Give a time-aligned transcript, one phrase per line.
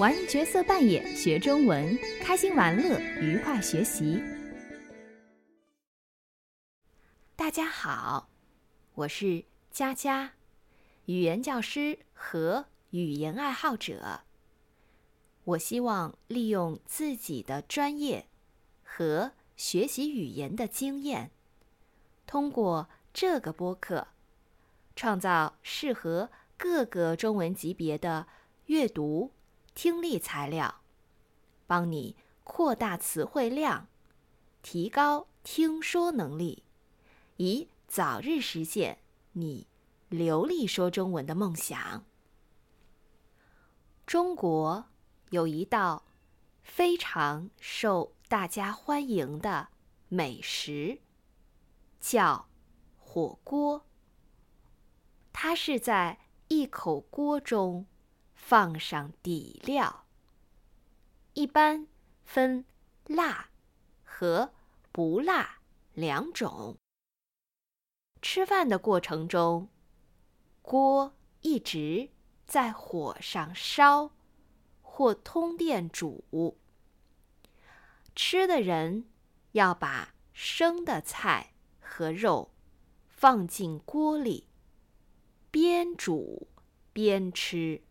[0.00, 4.18] 玩角色扮演，学中文，开心玩乐，愉快学习。
[7.36, 8.30] 大家好，
[8.94, 10.32] 我是佳佳，
[11.04, 14.22] 语言教师和语言爱好者。
[15.44, 18.26] 我希望利用自己的专业
[18.82, 21.30] 和学习语言的经验，
[22.26, 24.08] 通过这个播客，
[24.96, 28.26] 创造适合各个中文级别的
[28.64, 29.32] 阅读。
[29.74, 30.82] 听力材料，
[31.66, 33.86] 帮你扩大词汇量，
[34.62, 36.64] 提高听说能力，
[37.36, 38.98] 以早日实现
[39.32, 39.66] 你
[40.08, 42.04] 流利说中文的梦想。
[44.04, 44.86] 中国
[45.30, 46.04] 有一道
[46.62, 49.68] 非常受大家欢迎的
[50.08, 50.98] 美食，
[52.00, 52.48] 叫
[52.98, 53.86] 火锅。
[55.32, 57.86] 它是在一口锅中。
[58.42, 60.06] 放上底料，
[61.34, 61.86] 一般
[62.24, 62.64] 分
[63.06, 63.50] 辣
[64.02, 64.52] 和
[64.90, 65.60] 不辣
[65.94, 66.76] 两种。
[68.20, 69.68] 吃饭的过程中，
[70.62, 72.10] 锅一直
[72.44, 74.10] 在火上烧
[74.82, 76.58] 或通电煮。
[78.16, 79.08] 吃的人
[79.52, 82.50] 要把生的菜和肉
[83.06, 84.48] 放进锅里，
[85.52, 86.48] 边煮
[86.92, 87.84] 边吃。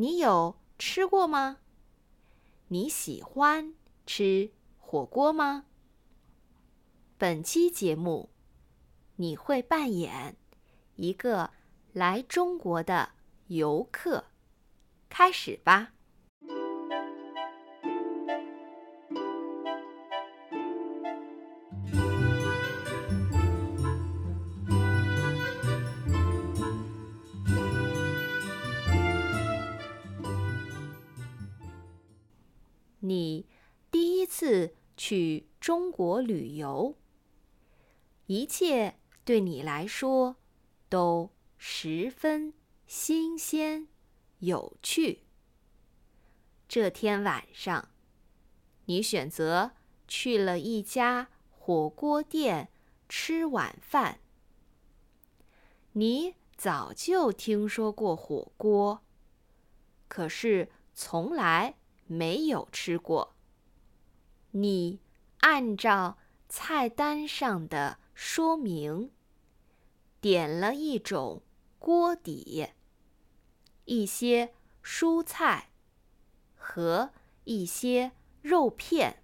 [0.00, 1.58] 你有吃过吗？
[2.68, 3.74] 你喜欢
[4.06, 5.64] 吃火锅吗？
[7.16, 8.30] 本期节目，
[9.16, 10.36] 你会扮演
[10.94, 11.50] 一个
[11.92, 13.10] 来中国的
[13.48, 14.26] 游客。
[15.08, 15.94] 开始吧。
[33.08, 33.46] 你
[33.90, 36.94] 第一次去中国旅游，
[38.26, 40.36] 一切对你来说
[40.90, 42.52] 都十分
[42.86, 43.88] 新鲜、
[44.40, 45.22] 有趣。
[46.68, 47.88] 这天晚上，
[48.84, 49.70] 你选择
[50.06, 52.68] 去了一家火锅店
[53.08, 54.20] 吃晚饭。
[55.92, 59.02] 你早就听说过火锅，
[60.08, 61.76] 可是从来。
[62.08, 63.36] 没有吃过。
[64.50, 64.98] 你
[65.40, 69.12] 按照菜单上的说明，
[70.20, 71.42] 点了一种
[71.78, 72.68] 锅底，
[73.84, 75.70] 一些蔬菜
[76.56, 77.10] 和
[77.44, 78.10] 一些
[78.42, 79.22] 肉片。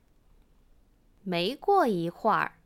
[1.22, 2.59] 没过一会儿，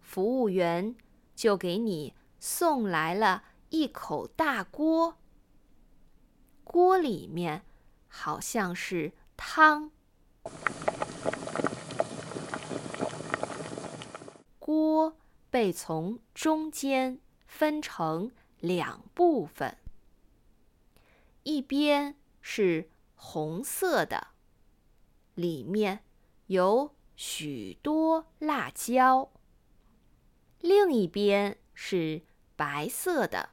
[0.00, 0.94] 服务员
[1.34, 5.16] 就给你送来了一口大锅，
[6.62, 7.64] 锅里面。
[8.16, 9.90] 好像是汤。
[14.60, 15.16] 锅
[15.50, 18.30] 被从中间分成
[18.60, 19.76] 两部分，
[21.42, 24.28] 一边是红色的，
[25.34, 26.04] 里面
[26.46, 29.28] 有许多辣椒；
[30.60, 32.22] 另一边是
[32.54, 33.50] 白色的。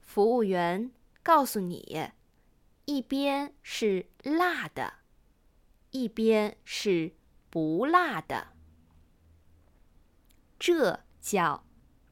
[0.00, 0.90] 服务员
[1.22, 2.10] 告诉你。
[2.90, 4.94] 一边是辣的，
[5.92, 7.14] 一边是
[7.48, 8.48] 不辣的，
[10.58, 11.64] 这叫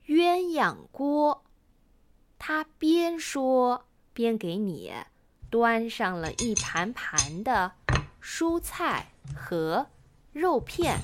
[0.07, 1.45] 鸳鸯锅。
[2.39, 4.95] 他边说边给你
[5.51, 7.73] 端上了一盘盘的
[8.23, 9.91] 蔬菜和
[10.33, 11.01] 肉片，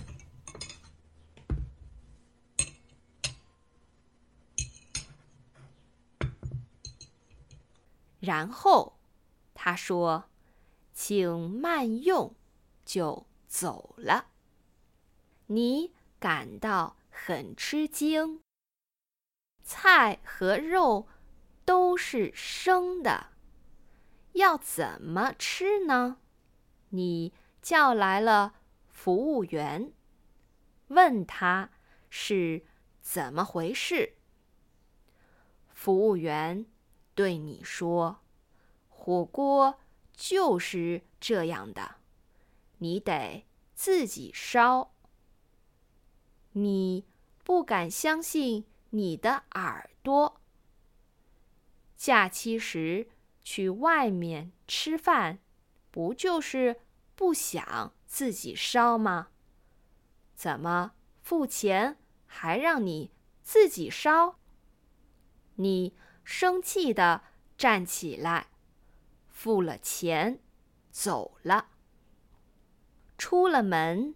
[8.20, 8.93] 然后。
[9.64, 10.28] 他说
[10.92, 12.36] ：“请慢用。”
[12.84, 14.26] 就走了。
[15.46, 18.42] 你感到很吃惊。
[19.62, 21.08] 菜和肉
[21.64, 23.28] 都是生的，
[24.32, 26.18] 要怎么吃呢？
[26.90, 27.32] 你
[27.62, 28.56] 叫来了
[28.86, 29.94] 服务员，
[30.88, 31.70] 问他
[32.10, 32.66] 是
[33.00, 34.18] 怎么回事。
[35.70, 36.66] 服务员
[37.14, 38.23] 对你说。
[39.04, 39.80] 火锅
[40.14, 41.96] 就是这样的，
[42.78, 44.94] 你得自己烧。
[46.52, 47.04] 你
[47.44, 50.40] 不敢相信你的耳朵。
[51.98, 53.10] 假期时
[53.42, 55.38] 去外面吃饭，
[55.90, 56.80] 不就是
[57.14, 59.28] 不想自己烧吗？
[60.34, 63.10] 怎么付钱还让你
[63.42, 64.38] 自己烧？
[65.56, 67.22] 你生气的
[67.58, 68.48] 站起来。
[69.44, 70.40] 付了钱，
[70.90, 71.66] 走了。
[73.18, 74.14] 出了门，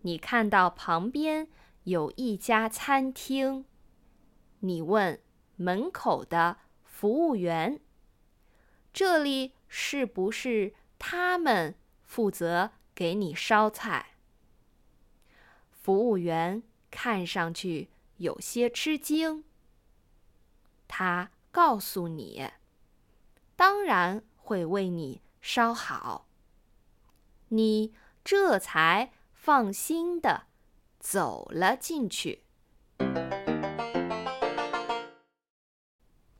[0.00, 1.48] 你看到旁边
[1.84, 3.66] 有一家餐厅，
[4.58, 5.22] 你问
[5.54, 7.80] 门口的服务员
[8.92, 14.16] ：“这里是不是他们负责给你烧菜？”
[15.70, 19.44] 服务员看上去有些吃惊。
[20.88, 22.50] 他告诉你
[23.54, 26.26] ：“当然会为你烧好。”
[27.52, 27.92] 你
[28.24, 30.46] 这才放心的
[30.98, 32.44] 走了进去。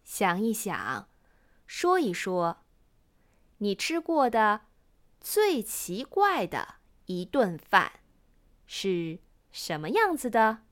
[0.03, 1.11] 想一想，
[1.67, 2.65] 说一说，
[3.59, 4.63] 你吃过的
[5.21, 8.01] 最奇怪的一顿饭
[8.67, 9.19] 是
[9.53, 10.63] 什么样子的？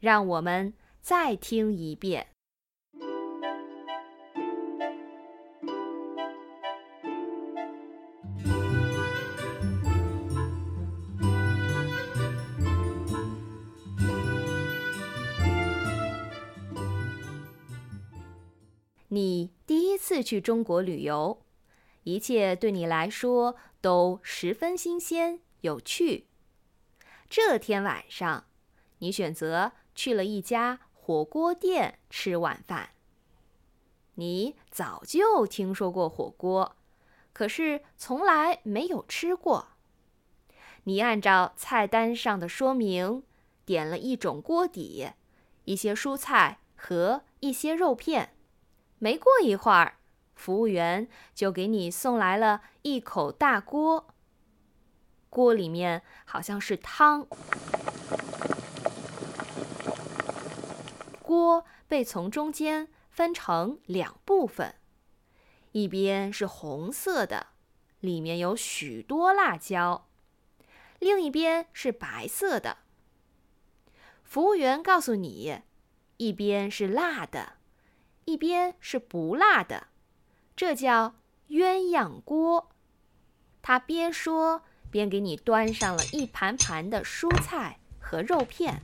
[0.00, 2.34] 让我们再听一遍。
[19.12, 21.42] 你第一次去中国旅游，
[22.04, 26.28] 一切对你来说都十分新鲜有趣。
[27.28, 28.44] 这天晚上，
[28.98, 32.90] 你选择去了一家火锅店吃晚饭。
[34.14, 36.76] 你早就听说过火锅，
[37.32, 39.70] 可是从来没有吃过。
[40.84, 43.24] 你按照菜单上的说明，
[43.64, 45.08] 点了一种锅底、
[45.64, 48.34] 一些蔬菜和一些肉片。
[49.02, 49.94] 没过一会儿，
[50.34, 54.08] 服务员就给你送来了一口大锅。
[55.30, 57.26] 锅里面好像是汤。
[61.22, 64.74] 锅被从中间分成两部分，
[65.72, 67.46] 一边是红色的，
[68.00, 70.08] 里面有许多辣椒；
[70.98, 72.76] 另一边是白色的。
[74.22, 75.62] 服务员告诉你，
[76.18, 77.59] 一边是辣的。
[78.30, 79.88] 一边是不辣的，
[80.54, 81.16] 这叫
[81.48, 82.70] 鸳鸯锅。
[83.60, 88.82] 他边说边给你端上了一盘盘的蔬菜和肉片，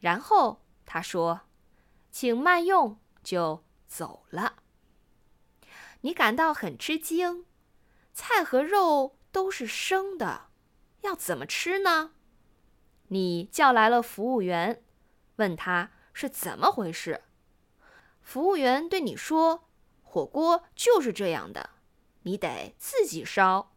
[0.00, 1.42] 然后他说
[2.10, 4.56] ：“请慢用。”就走了。
[6.02, 7.46] 你感到很吃惊，
[8.12, 9.16] 菜和肉。
[9.34, 10.46] 都是生的，
[11.00, 12.12] 要怎么吃呢？
[13.08, 14.80] 你叫来了服务员，
[15.36, 17.22] 问他是怎么回事。
[18.22, 19.68] 服务员对你说
[20.04, 21.70] ：“火锅就是这样的，
[22.22, 23.74] 你得自己烧。”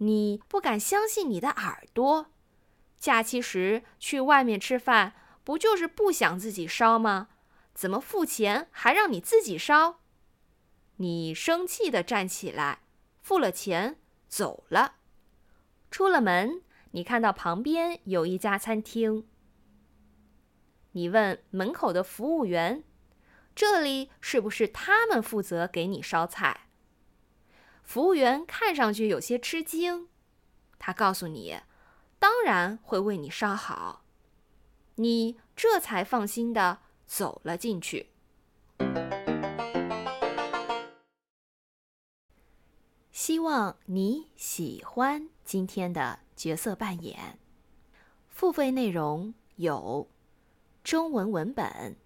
[0.00, 2.26] 你不敢相信你的耳朵。
[2.98, 7.28] 假期时去外面吃饭，不就是不想自己烧吗？
[7.72, 10.00] 怎么付钱还让你自己烧？
[10.96, 12.82] 你生气地站起来，
[13.22, 13.98] 付了钱。
[14.28, 14.94] 走了，
[15.90, 19.26] 出了门，你看到旁边有一家餐厅。
[20.92, 22.84] 你问门口的服务员
[23.54, 26.68] ：“这里是不是他们负责给你烧菜？”
[27.82, 30.08] 服务员看上去有些吃惊，
[30.78, 31.58] 他告诉你
[32.18, 34.04] ：“当然会为你烧好。”
[34.96, 38.10] 你这才放心的走了进去。
[43.28, 47.38] 希望你喜欢今天的角色扮演。
[48.26, 50.08] 付费内容有
[50.82, 51.98] 中文文本、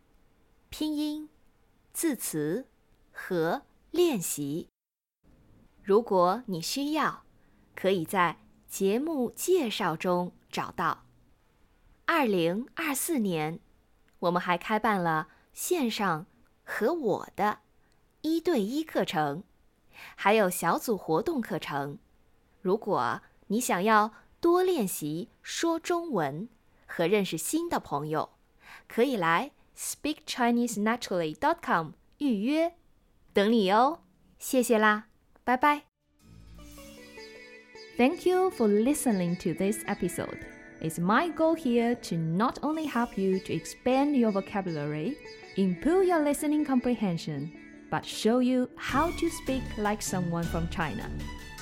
[0.68, 1.28] 拼音、
[1.92, 2.66] 字词
[3.12, 3.62] 和
[3.92, 4.66] 练习。
[5.80, 7.22] 如果你需要，
[7.76, 11.04] 可以在节目介绍中找到。
[12.04, 13.60] 二零二四年，
[14.18, 16.26] 我们还开办了线上
[16.64, 17.60] 和我的
[18.22, 19.44] 一对一课程。
[20.15, 21.99] 还有小组活动课程。
[22.61, 26.47] 如果你想要多练习说中文
[26.85, 28.31] 和认识新的朋友，
[28.87, 32.73] 可以来 speakchinesenaturally.com 预约，
[33.33, 34.01] 等你哦。
[34.39, 35.07] 谢谢啦，
[35.43, 35.85] 拜拜。
[37.97, 40.37] Thank you for listening to this episode.
[40.79, 45.17] It's my goal here to not only help you to expand your vocabulary,
[45.55, 47.49] improve your listening comprehension
[47.92, 51.10] but show you how to speak like someone from China.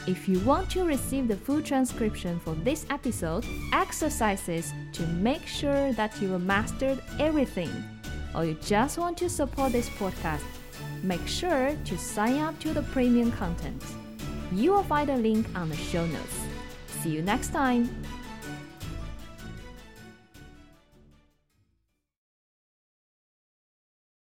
[0.06, 5.92] If you want to receive the full transcription for this episode, exercises to make sure
[5.94, 7.70] that you have mastered everything,
[8.32, 10.44] or you just want to support this podcast,
[11.02, 13.82] make sure to sign up to the premium content.
[14.52, 16.38] You will find a link on the show notes.
[17.02, 17.90] See you next time!